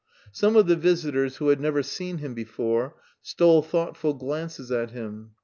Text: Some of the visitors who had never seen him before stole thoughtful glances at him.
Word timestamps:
Some 0.31 0.55
of 0.55 0.65
the 0.65 0.75
visitors 0.75 1.35
who 1.37 1.49
had 1.49 1.61
never 1.61 1.83
seen 1.83 2.17
him 2.17 2.33
before 2.33 2.95
stole 3.21 3.61
thoughtful 3.61 4.15
glances 4.15 4.71
at 4.71 4.89
him. 4.89 5.33